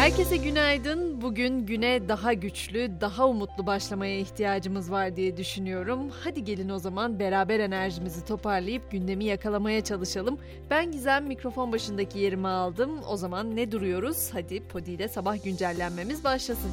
Herkese 0.00 0.36
günaydın. 0.36 1.20
Bugün 1.20 1.66
güne 1.66 2.08
daha 2.08 2.32
güçlü, 2.32 3.00
daha 3.00 3.28
umutlu 3.28 3.66
başlamaya 3.66 4.18
ihtiyacımız 4.18 4.90
var 4.90 5.16
diye 5.16 5.36
düşünüyorum. 5.36 6.10
Hadi 6.24 6.44
gelin 6.44 6.68
o 6.68 6.78
zaman 6.78 7.18
beraber 7.18 7.60
enerjimizi 7.60 8.24
toparlayıp 8.24 8.90
gündemi 8.90 9.24
yakalamaya 9.24 9.84
çalışalım. 9.84 10.38
Ben 10.70 10.92
Gizem 10.92 11.26
mikrofon 11.26 11.72
başındaki 11.72 12.18
yerimi 12.18 12.48
aldım. 12.48 12.90
O 13.08 13.16
zaman 13.16 13.56
ne 13.56 13.72
duruyoruz? 13.72 14.30
Hadi 14.32 14.68
Podi 14.68 14.90
ile 14.90 15.08
sabah 15.08 15.44
güncellenmemiz 15.44 16.24
başlasın. 16.24 16.70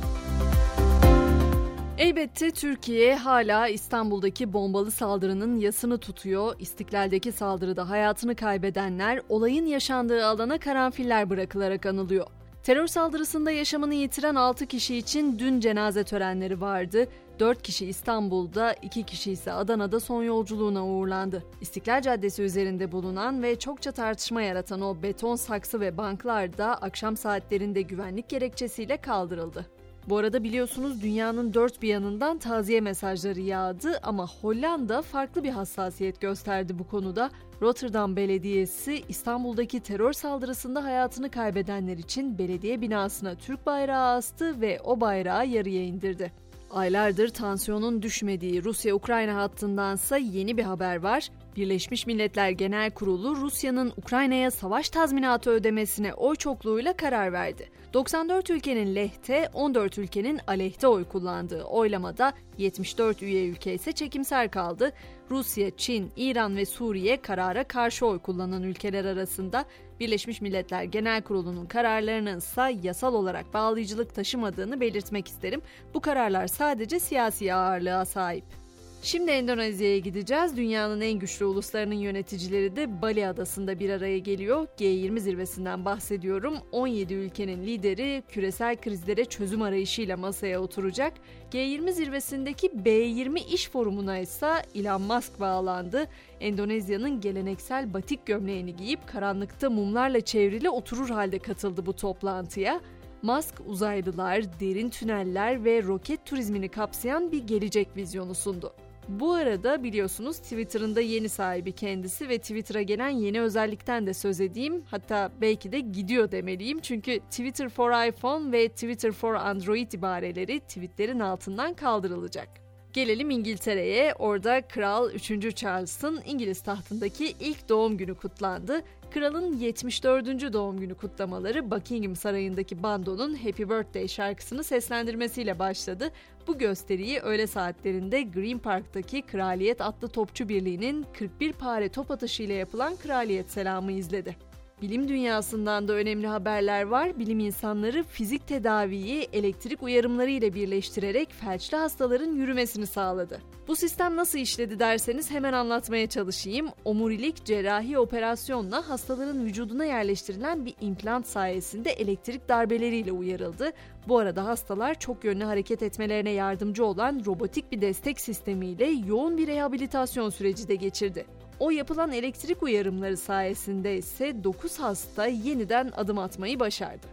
Elbette 1.98 2.52
Türkiye 2.52 3.16
hala 3.16 3.68
İstanbul'daki 3.68 4.54
bombalı 4.54 4.92
saldırının 4.92 5.58
yasını 5.58 5.98
tutuyor. 5.98 6.56
İstiklal'deki 6.60 7.32
saldırıda 7.32 7.90
hayatını 7.90 8.36
kaybedenler 8.36 9.22
olayın 9.30 9.66
yaşandığı 9.66 10.26
alana 10.26 10.58
karanfiller 10.58 11.30
bırakılarak 11.30 11.86
anılıyor. 11.86 12.28
Terör 12.68 12.88
saldırısında 12.88 13.52
yaşamını 13.52 13.94
yitiren 13.94 14.36
6 14.36 14.66
kişi 14.66 14.96
için 14.96 15.40
dün 15.40 15.60
cenaze 15.60 16.04
törenleri 16.04 16.62
vardı. 16.62 17.08
4 17.40 17.62
kişi 17.62 17.86
İstanbul'da, 17.86 18.74
2 18.74 19.04
kişi 19.04 19.32
ise 19.32 19.52
Adana'da 19.52 20.00
son 20.00 20.24
yolculuğuna 20.24 20.88
uğurlandı. 20.88 21.44
İstiklal 21.62 22.02
Caddesi 22.02 22.44
üzerinde 22.44 22.92
bulunan 22.92 23.44
ve 23.44 23.60
çokça 23.60 23.92
tartışma 23.92 24.42
yaratan 24.42 24.82
o 24.82 25.04
beton 25.04 25.36
saksı 25.36 25.80
ve 25.80 25.98
banklar 25.98 26.58
da 26.58 26.76
akşam 26.76 27.18
saatlerinde 27.18 27.82
güvenlik 27.82 28.30
gerekçesiyle 28.30 28.98
kaldırıldı. 28.98 29.66
Bu 30.10 30.18
arada 30.18 30.44
biliyorsunuz 30.44 31.02
dünyanın 31.02 31.54
dört 31.54 31.82
bir 31.82 31.88
yanından 31.88 32.38
taziye 32.38 32.82
mesajları 32.82 33.40
yağdı 33.40 34.00
ama 34.04 34.28
Hollanda 34.28 35.02
farklı 35.02 35.44
bir 35.44 35.50
hassasiyet 35.50 36.22
gösterdi 36.22 36.80
bu 36.80 36.88
konuda. 36.88 37.30
Rotterdam 37.62 38.16
Belediyesi 38.16 39.04
İstanbul'daki 39.10 39.80
terör 39.80 40.14
saldırısında 40.14 40.84
hayatını 40.84 41.32
kaybedenler 41.32 41.98
için 41.98 42.38
belediye 42.38 42.82
binasına 42.82 43.36
Türk 43.36 43.66
bayrağı 43.66 44.16
astı 44.16 44.62
ve 44.62 44.80
o 44.84 45.02
bayrağı 45.02 45.48
yarıya 45.48 45.84
indirdi. 45.84 46.32
Aylardır 46.72 47.30
tansiyonun 47.30 48.02
düşmediği 48.02 48.64
Rusya-Ukrayna 48.64 49.36
hattındansa 49.36 50.18
yeni 50.18 50.58
bir 50.58 50.64
haber 50.64 51.04
var. 51.04 51.30
Birleşmiş 51.58 52.08
Milletler 52.08 52.50
Genel 52.50 52.92
Kurulu 52.92 53.36
Rusya'nın 53.36 53.94
Ukrayna'ya 53.98 54.52
savaş 54.52 54.90
tazminatı 54.90 55.50
ödemesine 55.50 56.14
oy 56.14 56.36
çokluğuyla 56.36 56.98
karar 56.98 57.34
verdi. 57.34 57.70
94 57.94 58.50
ülkenin 58.50 58.96
lehte, 58.96 59.50
14 59.54 59.98
ülkenin 59.98 60.40
aleyhte 60.48 60.88
oy 60.88 61.06
kullandığı 61.06 61.64
oylamada 61.64 62.34
74 62.58 63.24
üye 63.24 63.48
ülke 63.48 63.74
ise 63.74 63.92
çekimser 63.92 64.52
kaldı. 64.52 64.92
Rusya, 65.32 65.78
Çin, 65.78 66.12
İran 66.16 66.58
ve 66.58 66.66
Suriye 66.66 67.22
karara 67.22 67.64
karşı 67.64 68.06
oy 68.06 68.20
kullanan 68.20 68.64
ülkeler 68.64 69.06
arasında 69.06 69.66
Birleşmiş 70.00 70.42
Milletler 70.42 70.84
Genel 70.84 71.22
Kurulu'nun 71.22 71.66
kararlarının 71.66 72.38
ise 72.38 72.78
yasal 72.84 73.14
olarak 73.14 73.54
bağlayıcılık 73.54 74.16
taşımadığını 74.16 74.82
belirtmek 74.82 75.28
isterim. 75.28 75.62
Bu 75.94 76.02
kararlar 76.02 76.48
sadece 76.48 77.00
siyasi 77.00 77.54
ağırlığa 77.54 78.06
sahip. 78.06 78.67
Şimdi 79.02 79.32
Endonezya'ya 79.32 79.98
gideceğiz. 79.98 80.58
Dünyanın 80.58 81.02
en 81.02 81.20
güçlü 81.20 81.46
uluslarının 81.46 81.96
yöneticileri 81.96 82.76
de 82.76 83.02
Bali 83.02 83.28
Adası'nda 83.28 83.80
bir 83.80 83.90
araya 83.90 84.20
geliyor. 84.20 84.68
G20 84.80 85.20
zirvesinden 85.20 85.86
bahsediyorum. 85.86 86.58
17 86.72 87.14
ülkenin 87.14 87.64
lideri 87.66 88.24
küresel 88.30 88.76
krizlere 88.76 89.26
çözüm 89.26 89.62
arayışıyla 89.62 90.18
masaya 90.18 90.62
oturacak. 90.62 91.14
G20 91.52 91.92
zirvesindeki 91.92 92.68
B20 92.68 93.40
iş 93.54 93.70
forumuna 93.70 94.20
ise 94.20 94.52
Elon 94.76 95.02
Musk 95.02 95.40
bağlandı. 95.40 96.08
Endonezya'nın 96.40 97.22
geleneksel 97.22 97.94
batik 97.94 98.26
gömleğini 98.26 98.76
giyip 98.76 99.08
karanlıkta 99.08 99.70
mumlarla 99.70 100.22
çevrili 100.22 100.70
oturur 100.70 101.10
halde 101.10 101.40
katıldı 101.40 101.86
bu 101.86 101.96
toplantıya. 101.96 102.82
Musk 103.22 103.54
uzaylılar, 103.68 104.60
derin 104.60 104.90
tüneller 104.90 105.66
ve 105.66 105.84
roket 105.84 106.26
turizmini 106.26 106.70
kapsayan 106.70 107.32
bir 107.32 107.44
gelecek 107.44 107.88
vizyonu 107.96 108.36
sundu. 108.36 108.74
Bu 109.08 109.34
arada 109.34 109.84
biliyorsunuz 109.84 110.38
Twitter'ın 110.38 110.96
da 110.96 111.02
yeni 111.02 111.30
sahibi 111.30 111.72
kendisi 111.72 112.30
ve 112.30 112.38
Twitter'a 112.38 112.82
gelen 112.82 113.10
yeni 113.10 113.42
özellikten 113.42 114.08
de 114.08 114.14
söz 114.14 114.42
edeyim. 114.42 114.84
Hatta 114.86 115.32
belki 115.42 115.72
de 115.72 115.80
gidiyor 115.80 116.32
demeliyim 116.32 116.80
çünkü 116.80 117.20
Twitter 117.20 117.70
for 117.70 118.08
iPhone 118.08 118.52
ve 118.52 118.70
Twitter 118.70 119.12
for 119.12 119.34
Android 119.34 119.92
ibareleri 119.92 120.60
tweetlerin 120.60 121.20
altından 121.20 121.74
kaldırılacak. 121.74 122.67
Gelelim 122.98 123.30
İngiltere'ye. 123.30 124.14
Orada 124.14 124.62
Kral 124.62 125.12
3. 125.12 125.56
Charles'ın 125.56 126.22
İngiliz 126.26 126.62
tahtındaki 126.62 127.34
ilk 127.40 127.70
doğum 127.70 127.98
günü 127.98 128.16
kutlandı. 128.16 128.82
Kralın 129.12 129.58
74. 129.58 130.54
doğum 130.54 130.80
günü 130.80 130.96
kutlamaları 130.96 131.72
Buckingham 131.72 132.16
Sarayı'ndaki 132.16 132.84
bandonun 132.84 133.36
Happy 133.36 133.64
Birthday 133.64 134.08
şarkısını 134.08 134.64
seslendirmesiyle 134.64 135.60
başladı. 135.60 136.12
Bu 136.48 136.58
gösteriyi 136.58 137.20
öğle 137.20 137.48
saatlerinde 137.48 138.22
Green 138.22 138.60
Park'taki 138.60 139.22
Kraliyet 139.22 139.82
Atlı 139.82 140.08
Topçu 140.08 140.50
Birliği'nin 140.50 141.06
41 141.20 141.54
pare 141.54 141.90
top 141.90 142.12
atışı 142.12 142.44
ile 142.44 142.54
yapılan 142.54 142.96
kraliyet 142.96 143.52
selamı 143.52 143.92
izledi. 143.92 144.36
Bilim 144.82 145.08
dünyasından 145.08 145.88
da 145.88 145.94
önemli 145.94 146.28
haberler 146.28 146.84
var. 146.84 147.20
Bilim 147.20 147.40
insanları 147.40 148.04
fizik 148.04 148.48
tedaviyi 148.48 149.28
elektrik 149.34 149.84
uyarımları 149.84 150.30
ile 150.30 150.54
birleştirerek 150.54 151.32
felçli 151.32 151.78
hastaların 151.78 152.36
yürümesini 152.36 152.88
sağladı. 152.88 153.42
Bu 153.68 153.76
sistem 153.76 154.16
nasıl 154.16 154.40
işledi 154.40 154.80
derseniz 154.80 155.32
hemen 155.32 155.54
anlatmaya 155.54 156.08
çalışayım. 156.08 156.68
Omurilik 156.86 157.46
cerrahi 157.46 158.00
operasyonla 158.00 158.90
hastaların 158.90 159.46
vücuduna 159.46 159.86
yerleştirilen 159.86 160.66
bir 160.66 160.76
implant 160.82 161.28
sayesinde 161.28 161.92
elektrik 161.92 162.50
darbeleriyle 162.50 163.12
uyarıldı. 163.12 163.72
Bu 164.08 164.20
arada 164.20 164.46
hastalar 164.46 165.00
çok 165.00 165.24
yönlü 165.24 165.44
hareket 165.44 165.84
etmelerine 165.84 166.32
yardımcı 166.32 166.86
olan 166.86 167.22
robotik 167.26 167.72
bir 167.72 167.82
destek 167.82 168.20
sistemiyle 168.20 168.86
yoğun 168.86 169.38
bir 169.38 169.48
rehabilitasyon 169.48 170.30
süreci 170.30 170.68
de 170.68 170.76
geçirdi. 170.76 171.26
O 171.60 171.70
yapılan 171.70 172.12
elektrik 172.12 172.64
uyarımları 172.64 173.18
sayesinde 173.18 173.98
ise 173.98 174.44
9 174.44 174.80
hasta 174.80 175.26
yeniden 175.26 175.92
adım 175.96 176.18
atmayı 176.18 176.60
başardı. 176.60 177.08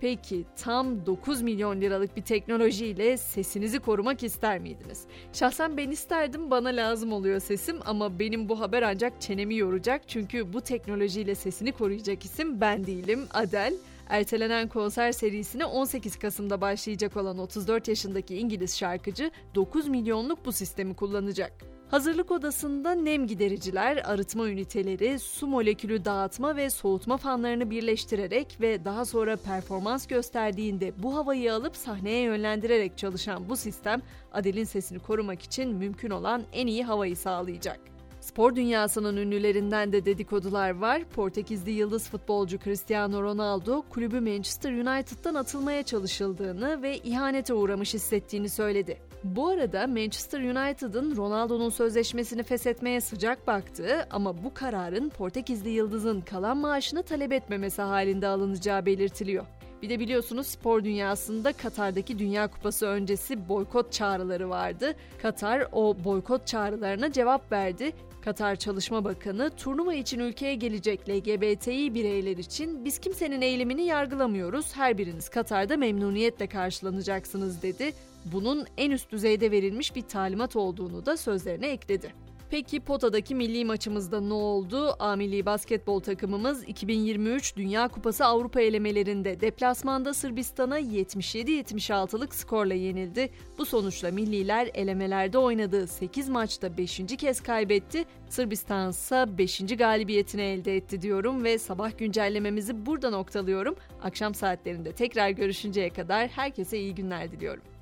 Peki 0.00 0.44
tam 0.56 1.06
9 1.06 1.42
milyon 1.42 1.80
liralık 1.80 2.16
bir 2.16 2.22
teknolojiyle 2.22 3.16
sesinizi 3.16 3.78
korumak 3.78 4.22
ister 4.22 4.58
miydiniz? 4.58 5.04
Şahsen 5.32 5.76
ben 5.76 5.90
isterdim 5.90 6.50
bana 6.50 6.68
lazım 6.68 7.12
oluyor 7.12 7.40
sesim 7.40 7.78
ama 7.86 8.18
benim 8.18 8.48
bu 8.48 8.60
haber 8.60 8.82
ancak 8.82 9.20
çenemi 9.20 9.56
yoracak 9.56 10.08
çünkü 10.08 10.52
bu 10.52 10.60
teknolojiyle 10.60 11.34
sesini 11.34 11.72
koruyacak 11.72 12.24
isim 12.24 12.60
ben 12.60 12.86
değilim 12.86 13.26
Adele. 13.34 13.74
Ertelenen 14.08 14.68
konser 14.68 15.12
serisine 15.12 15.64
18 15.64 16.18
Kasım'da 16.18 16.60
başlayacak 16.60 17.16
olan 17.16 17.38
34 17.38 17.88
yaşındaki 17.88 18.36
İngiliz 18.36 18.78
şarkıcı 18.78 19.30
9 19.54 19.88
milyonluk 19.88 20.46
bu 20.46 20.52
sistemi 20.52 20.94
kullanacak. 20.94 21.77
Hazırlık 21.90 22.30
odasında 22.30 22.92
nem 22.92 23.26
gidericiler, 23.26 24.02
arıtma 24.04 24.48
üniteleri, 24.48 25.18
su 25.18 25.46
molekülü 25.46 26.04
dağıtma 26.04 26.56
ve 26.56 26.70
soğutma 26.70 27.16
fanlarını 27.16 27.70
birleştirerek 27.70 28.56
ve 28.60 28.84
daha 28.84 29.04
sonra 29.04 29.36
performans 29.36 30.06
gösterdiğinde 30.06 30.92
bu 31.02 31.16
havayı 31.16 31.54
alıp 31.54 31.76
sahneye 31.76 32.22
yönlendirerek 32.22 32.98
çalışan 32.98 33.48
bu 33.48 33.56
sistem 33.56 34.02
Adele'in 34.32 34.64
sesini 34.64 34.98
korumak 34.98 35.42
için 35.42 35.74
mümkün 35.74 36.10
olan 36.10 36.42
en 36.52 36.66
iyi 36.66 36.84
havayı 36.84 37.16
sağlayacak. 37.16 37.80
Spor 38.20 38.56
dünyasının 38.56 39.16
ünlülerinden 39.16 39.92
de 39.92 40.04
dedikodular 40.04 40.70
var. 40.70 41.04
Portekizli 41.04 41.70
yıldız 41.70 42.08
futbolcu 42.08 42.58
Cristiano 42.58 43.22
Ronaldo 43.22 43.82
kulübü 43.90 44.20
Manchester 44.20 44.72
United'dan 44.72 45.34
atılmaya 45.34 45.82
çalışıldığını 45.82 46.82
ve 46.82 46.98
ihanete 46.98 47.54
uğramış 47.54 47.94
hissettiğini 47.94 48.48
söyledi. 48.48 49.07
Bu 49.24 49.48
arada 49.48 49.86
Manchester 49.86 50.40
United'ın 50.40 51.16
Ronaldo'nun 51.16 51.68
sözleşmesini 51.68 52.42
feshetmeye 52.42 53.00
sıcak 53.00 53.46
baktığı 53.46 54.06
ama 54.10 54.44
bu 54.44 54.54
kararın 54.54 55.08
Portekizli 55.08 55.70
yıldızın 55.70 56.20
kalan 56.20 56.56
maaşını 56.56 57.02
talep 57.02 57.32
etmemesi 57.32 57.82
halinde 57.82 58.28
alınacağı 58.28 58.86
belirtiliyor. 58.86 59.46
Bir 59.82 59.88
de 59.88 60.00
biliyorsunuz 60.00 60.46
spor 60.46 60.84
dünyasında 60.84 61.52
Katar'daki 61.52 62.18
Dünya 62.18 62.48
Kupası 62.48 62.86
öncesi 62.86 63.48
boykot 63.48 63.92
çağrıları 63.92 64.50
vardı. 64.50 64.94
Katar 65.22 65.68
o 65.72 65.96
boykot 66.04 66.46
çağrılarına 66.46 67.12
cevap 67.12 67.52
verdi. 67.52 67.92
Katar 68.24 68.56
Çalışma 68.56 69.04
Bakanı 69.04 69.50
turnuva 69.50 69.94
için 69.94 70.18
ülkeye 70.18 70.54
gelecek 70.54 71.08
LGBTİ 71.08 71.94
bireyler 71.94 72.36
için 72.36 72.84
biz 72.84 72.98
kimsenin 72.98 73.40
eylemini 73.40 73.82
yargılamıyoruz. 73.82 74.76
Her 74.76 74.98
biriniz 74.98 75.28
Katar'da 75.28 75.76
memnuniyetle 75.76 76.46
karşılanacaksınız 76.46 77.62
dedi 77.62 77.92
bunun 78.24 78.66
en 78.76 78.90
üst 78.90 79.12
düzeyde 79.12 79.50
verilmiş 79.50 79.96
bir 79.96 80.02
talimat 80.02 80.56
olduğunu 80.56 81.06
da 81.06 81.16
sözlerine 81.16 81.68
ekledi. 81.68 82.12
Peki 82.50 82.80
potadaki 82.80 83.34
milli 83.34 83.64
maçımızda 83.64 84.20
ne 84.20 84.34
oldu? 84.34 84.96
A 84.98 85.16
milli 85.16 85.46
basketbol 85.46 86.00
takımımız 86.00 86.68
2023 86.68 87.56
Dünya 87.56 87.88
Kupası 87.88 88.24
Avrupa 88.24 88.60
elemelerinde 88.60 89.40
deplasmanda 89.40 90.14
Sırbistan'a 90.14 90.80
77-76'lık 90.80 92.34
skorla 92.34 92.74
yenildi. 92.74 93.30
Bu 93.58 93.66
sonuçla 93.66 94.10
milliler 94.10 94.70
elemelerde 94.74 95.38
oynadığı 95.38 95.86
8 95.86 96.28
maçta 96.28 96.76
5. 96.76 97.00
kez 97.18 97.40
kaybetti. 97.40 98.04
Sırbistan 98.28 98.90
ise 98.90 99.38
5. 99.38 99.60
galibiyetini 99.78 100.42
elde 100.42 100.76
etti 100.76 101.02
diyorum 101.02 101.44
ve 101.44 101.58
sabah 101.58 101.98
güncellememizi 101.98 102.86
burada 102.86 103.10
noktalıyorum. 103.10 103.76
Akşam 104.02 104.34
saatlerinde 104.34 104.92
tekrar 104.92 105.30
görüşünceye 105.30 105.90
kadar 105.90 106.28
herkese 106.28 106.78
iyi 106.78 106.94
günler 106.94 107.32
diliyorum. 107.32 107.77